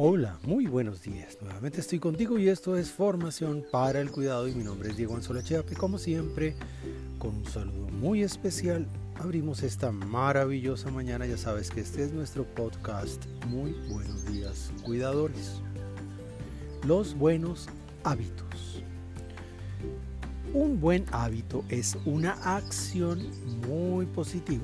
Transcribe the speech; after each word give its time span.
Hola, 0.00 0.38
muy 0.44 0.68
buenos 0.68 1.02
días. 1.02 1.38
Nuevamente 1.42 1.80
estoy 1.80 1.98
contigo 1.98 2.38
y 2.38 2.48
esto 2.48 2.76
es 2.76 2.88
Formación 2.88 3.64
para 3.72 4.00
el 4.00 4.12
Cuidado 4.12 4.46
y 4.46 4.54
mi 4.54 4.62
nombre 4.62 4.90
es 4.90 4.96
Diego 4.96 5.16
Anzola 5.16 5.42
Cheape. 5.42 5.74
Como 5.74 5.98
siempre, 5.98 6.54
con 7.18 7.34
un 7.34 7.44
saludo 7.44 7.88
muy 7.88 8.22
especial, 8.22 8.86
abrimos 9.16 9.64
esta 9.64 9.90
maravillosa 9.90 10.92
mañana. 10.92 11.26
Ya 11.26 11.36
sabes 11.36 11.72
que 11.72 11.80
este 11.80 12.04
es 12.04 12.12
nuestro 12.12 12.44
podcast. 12.44 13.26
Muy 13.48 13.72
buenos 13.88 14.24
días, 14.26 14.70
cuidadores. 14.84 15.60
Los 16.86 17.16
buenos 17.16 17.68
hábitos. 18.04 18.84
Un 20.54 20.80
buen 20.80 21.06
hábito 21.10 21.64
es 21.70 21.98
una 22.04 22.34
acción 22.56 23.26
muy 23.66 24.06
positiva 24.06 24.62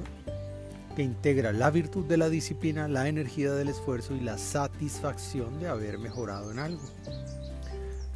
que 0.94 1.02
integra 1.02 1.52
la 1.52 1.70
virtud 1.70 2.04
de 2.06 2.16
la 2.16 2.28
disciplina, 2.28 2.88
la 2.88 3.08
energía 3.08 3.52
del 3.52 3.68
esfuerzo 3.68 4.14
y 4.14 4.20
la 4.20 4.38
satisfacción 4.38 5.58
de 5.60 5.68
haber 5.68 5.98
mejorado 5.98 6.50
en 6.50 6.58
algo. 6.58 6.82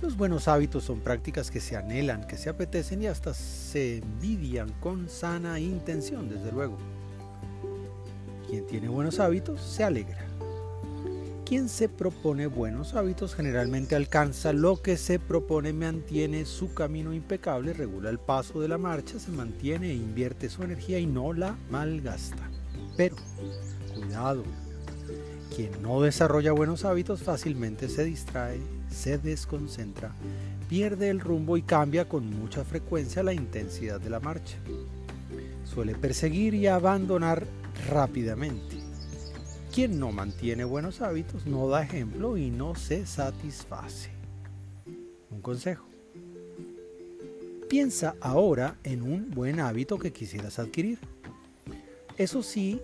Los 0.01 0.17
buenos 0.17 0.47
hábitos 0.47 0.85
son 0.85 1.01
prácticas 1.01 1.51
que 1.51 1.61
se 1.61 1.77
anhelan, 1.77 2.27
que 2.27 2.37
se 2.37 2.49
apetecen 2.49 3.03
y 3.03 3.09
hasta 3.09 3.35
se 3.35 3.99
envidian 3.99 4.73
con 4.81 5.09
sana 5.09 5.59
intención, 5.59 6.29
desde 6.29 6.53
luego. 6.53 6.79
Quien 8.49 8.65
tiene 8.67 8.89
buenos 8.89 9.19
hábitos 9.19 9.61
se 9.61 9.83
alegra. 9.83 10.25
Quien 11.45 11.69
se 11.69 11.89
propone 11.89 12.47
buenos 12.47 12.95
hábitos 12.95 13.35
generalmente 13.35 13.97
alcanza 13.97 14.53
lo 14.53 14.81
que 14.83 14.97
se 14.97 15.19
propone, 15.19 15.73
mantiene 15.73 16.45
su 16.45 16.75
camino 16.75 17.13
impecable, 17.13 17.73
regula 17.73 18.11
el 18.11 18.19
paso 18.19 18.61
de 18.61 18.69
la 18.69 18.79
marcha, 18.79 19.19
se 19.19 19.33
mantiene 19.33 19.91
e 19.91 19.95
invierte 19.95 20.49
su 20.49 20.63
energía 20.63 20.99
y 20.99 21.07
no 21.07 21.33
la 21.33 21.57
malgasta. 21.71 22.51
Pero, 22.99 23.15
cuidado, 23.95 24.43
quien 25.55 25.71
no 25.83 26.03
desarrolla 26.03 26.51
buenos 26.51 26.85
hábitos 26.85 27.23
fácilmente 27.23 27.89
se 27.89 28.05
distrae, 28.05 28.61
se 28.91 29.19
desconcentra, 29.19 30.11
pierde 30.69 31.09
el 31.09 31.21
rumbo 31.21 31.57
y 31.57 31.63
cambia 31.63 32.09
con 32.09 32.29
mucha 32.29 32.65
frecuencia 32.65 33.23
la 33.23 33.33
intensidad 33.33 34.01
de 34.01 34.11
la 34.11 34.19
marcha. 34.19 34.57
Suele 35.65 35.95
perseguir 35.95 36.55
y 36.55 36.67
abandonar 36.67 37.47
rápidamente. 37.89 38.79
Quien 39.73 40.01
no 40.01 40.11
mantiene 40.11 40.65
buenos 40.65 41.01
hábitos 41.01 41.47
no 41.47 41.69
da 41.69 41.85
ejemplo 41.85 42.37
y 42.37 42.51
no 42.51 42.75
se 42.75 43.07
satisface. 43.07 44.11
Un 45.31 45.41
consejo. 45.41 45.87
Piensa 47.69 48.17
ahora 48.21 48.77
en 48.83 49.03
un 49.03 49.31
buen 49.31 49.61
hábito 49.61 50.01
que 50.01 50.13
quisieras 50.13 50.59
adquirir. 50.59 50.99
Eso 52.19 52.43
sí, 52.43 52.83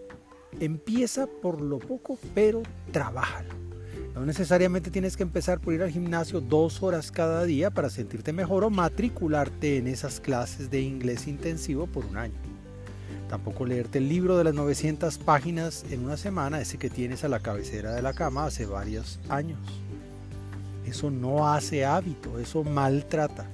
empieza 0.60 1.26
por 1.26 1.60
lo 1.60 1.80
poco, 1.80 2.18
pero 2.34 2.62
trabájalo. 2.92 3.52
No 4.14 4.24
necesariamente 4.24 4.92
tienes 4.92 5.16
que 5.16 5.24
empezar 5.24 5.58
por 5.58 5.74
ir 5.74 5.82
al 5.82 5.90
gimnasio 5.90 6.40
dos 6.40 6.84
horas 6.84 7.10
cada 7.10 7.44
día 7.44 7.72
para 7.72 7.90
sentirte 7.90 8.32
mejor 8.32 8.62
o 8.62 8.70
matricularte 8.70 9.76
en 9.78 9.88
esas 9.88 10.20
clases 10.20 10.70
de 10.70 10.82
inglés 10.82 11.26
intensivo 11.26 11.88
por 11.88 12.04
un 12.04 12.16
año. 12.16 12.38
Tampoco 13.28 13.66
leerte 13.66 13.98
el 13.98 14.08
libro 14.08 14.38
de 14.38 14.44
las 14.44 14.54
900 14.54 15.18
páginas 15.18 15.84
en 15.90 16.04
una 16.04 16.16
semana, 16.16 16.60
ese 16.60 16.78
que 16.78 16.90
tienes 16.90 17.24
a 17.24 17.28
la 17.28 17.40
cabecera 17.40 17.92
de 17.92 18.02
la 18.02 18.12
cama 18.12 18.44
hace 18.44 18.66
varios 18.66 19.18
años. 19.28 19.58
Eso 20.86 21.10
no 21.10 21.48
hace 21.48 21.84
hábito, 21.84 22.38
eso 22.38 22.62
maltrata. 22.62 23.48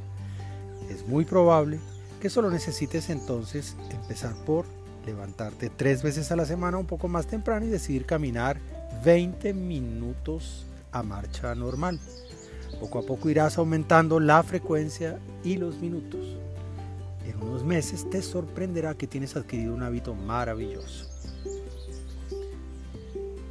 Es 0.91 1.07
muy 1.07 1.25
probable 1.25 1.79
que 2.21 2.29
solo 2.29 2.51
necesites 2.51 3.09
entonces 3.09 3.77
empezar 3.91 4.35
por 4.45 4.67
levantarte 5.07 5.71
tres 5.71 6.03
veces 6.03 6.31
a 6.33 6.37
la 6.37 6.45
semana 6.45 6.79
un 6.79 6.87
poco 6.87 7.09
más 7.09 7.27
temprano 7.27 7.67
y 7.67 7.69
decidir 7.69 8.07
caminar 8.07 8.59
20 9.05 9.55
minutos 9.55 10.67
a 10.93 11.03
marcha 11.03 11.55
normal. 11.55 11.99
Poco 12.79 12.99
a 12.99 13.03
poco 13.03 13.29
irás 13.29 13.59
aumentando 13.59 14.21
la 14.21 14.43
frecuencia 14.43 15.19
y 15.45 15.57
los 15.57 15.79
minutos. 15.81 16.37
En 17.27 17.43
unos 17.43 17.65
meses 17.65 18.09
te 18.09 18.23
sorprenderá 18.23 18.95
que 18.95 19.07
tienes 19.07 19.37
adquirido 19.37 19.75
un 19.75 19.83
hábito 19.83 20.15
maravilloso. 20.15 21.07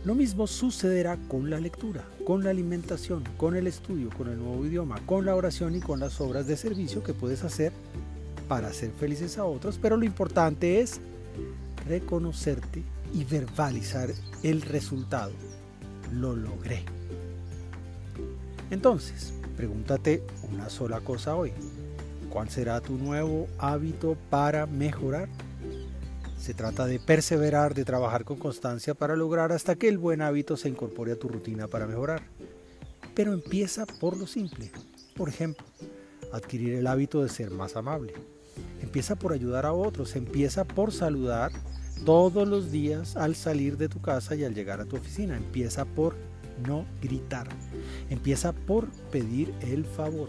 Lo 0.06 0.16
mismo 0.16 0.48
sucederá 0.48 1.18
con 1.28 1.50
la 1.50 1.60
lectura, 1.60 2.04
con 2.26 2.44
la 2.44 2.50
alimentación, 2.50 3.24
con 3.38 3.56
el 3.56 3.68
estudio, 3.68 4.10
con 4.18 4.30
el 4.30 4.40
nuevo 4.40 4.66
idioma, 4.66 5.00
con 5.06 5.26
la 5.26 5.36
oración 5.36 5.76
y 5.76 5.82
con 5.82 6.00
las 6.00 6.22
obras 6.22 6.48
de 6.48 6.56
servicio 6.56 7.04
que 7.04 7.14
puedes 7.14 7.44
hacer 7.44 7.74
para 8.48 8.70
hacer 8.70 8.92
felices 8.92 9.38
a 9.38 9.46
otros, 9.46 9.78
pero 9.80 9.98
lo 9.98 10.06
importante 10.06 10.80
es 10.82 11.00
reconocerte 11.88 12.84
y 13.14 13.24
verbalizar 13.24 14.10
el 14.44 14.62
resultado. 14.62 15.32
Lo 16.14 16.36
logré. 16.36 16.84
Entonces, 18.72 19.34
pregúntate 19.58 20.24
una 20.52 20.70
sola 20.70 21.02
cosa 21.02 21.36
hoy. 21.36 21.52
¿Cuál 22.30 22.50
será 22.50 22.80
tu 22.82 22.98
nuevo 22.98 23.48
hábito 23.58 24.16
para 24.30 24.68
mejorar? 24.68 25.28
Se 26.38 26.54
trata 26.54 26.86
de 26.86 27.00
perseverar, 27.00 27.74
de 27.74 27.84
trabajar 27.84 28.24
con 28.24 28.38
constancia 28.38 28.94
para 28.94 29.16
lograr 29.16 29.52
hasta 29.52 29.76
que 29.76 29.90
el 29.90 29.98
buen 29.98 30.22
hábito 30.22 30.56
se 30.56 30.70
incorpore 30.70 31.12
a 31.12 31.20
tu 31.20 31.28
rutina 31.28 31.68
para 31.68 31.88
mejorar. 31.88 32.22
Pero 33.16 33.34
empieza 33.34 33.86
por 33.86 34.16
lo 34.16 34.28
simple. 34.28 34.72
Por 35.16 35.28
ejemplo, 35.28 35.66
adquirir 36.32 36.76
el 36.76 36.88
hábito 36.88 37.22
de 37.22 37.30
ser 37.30 37.52
más 37.52 37.76
amable. 37.76 38.14
Empieza 38.90 39.16
por 39.16 39.34
ayudar 39.34 39.68
a 39.68 39.74
otros, 39.74 40.16
empieza 40.16 40.64
por 40.64 40.92
saludar 40.92 41.52
todos 42.06 42.48
los 42.48 42.72
días 42.72 43.16
al 43.18 43.36
salir 43.36 43.78
de 43.78 43.88
tu 43.88 44.02
casa 44.02 44.34
y 44.34 44.44
al 44.44 44.56
llegar 44.56 44.82
a 44.82 44.86
tu 44.86 44.96
oficina. 44.96 45.38
Empieza 45.38 45.86
por 45.86 46.16
no 46.68 46.88
gritar. 47.00 47.48
Empieza 48.10 48.52
por 48.52 48.90
pedir 49.12 49.54
el 49.62 49.86
favor. 49.86 50.28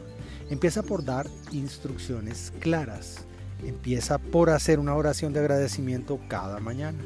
Empieza 0.50 0.82
por 0.82 1.06
dar 1.06 1.26
instrucciones 1.52 2.52
claras. 2.60 3.24
Empieza 3.64 4.18
por 4.18 4.50
hacer 4.50 4.78
una 4.78 4.94
oración 4.94 5.32
de 5.32 5.40
agradecimiento 5.40 6.20
cada 6.28 6.60
mañana. 6.60 6.98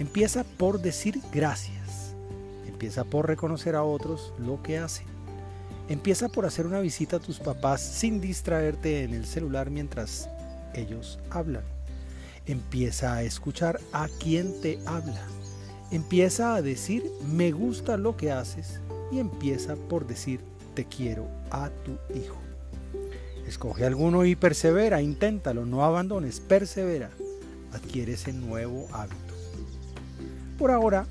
Empieza 0.00 0.42
por 0.42 0.82
decir 0.82 1.20
gracias. 1.32 2.16
Empieza 2.66 3.04
por 3.04 3.28
reconocer 3.28 3.76
a 3.76 3.84
otros 3.84 4.34
lo 4.36 4.60
que 4.64 4.78
hacen. 4.78 5.06
Empieza 5.88 6.28
por 6.28 6.44
hacer 6.44 6.66
una 6.66 6.80
visita 6.80 7.18
a 7.18 7.20
tus 7.20 7.38
papás 7.38 7.80
sin 7.80 8.20
distraerte 8.20 9.04
en 9.04 9.14
el 9.14 9.26
celular 9.26 9.70
mientras 9.70 10.28
ellos 10.74 11.18
hablan. 11.30 11.64
Empieza 12.46 13.14
a 13.14 13.22
escuchar 13.22 13.80
a 13.92 14.08
quien 14.08 14.60
te 14.60 14.78
habla. 14.86 15.22
Empieza 15.90 16.54
a 16.54 16.62
decir 16.62 17.04
me 17.32 17.52
gusta 17.52 17.96
lo 17.96 18.16
que 18.16 18.32
haces 18.32 18.80
y 19.10 19.18
empieza 19.18 19.76
por 19.76 20.06
decir 20.06 20.40
te 20.74 20.84
quiero 20.84 21.26
a 21.50 21.70
tu 21.84 21.98
hijo. 22.16 22.38
Escoge 23.46 23.84
alguno 23.84 24.24
y 24.24 24.36
persevera, 24.36 25.02
inténtalo, 25.02 25.66
no 25.66 25.84
abandones, 25.84 26.40
persevera. 26.40 27.10
Adquiere 27.72 28.12
ese 28.12 28.32
nuevo 28.32 28.86
hábito. 28.92 29.34
Por 30.58 30.70
ahora, 30.70 31.06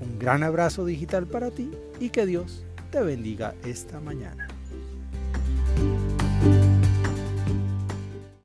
un 0.00 0.18
gran 0.18 0.42
abrazo 0.42 0.84
digital 0.84 1.26
para 1.26 1.50
ti 1.50 1.70
y 2.00 2.10
que 2.10 2.26
Dios 2.26 2.64
te 2.90 3.00
bendiga 3.02 3.54
esta 3.64 4.00
mañana. 4.00 4.48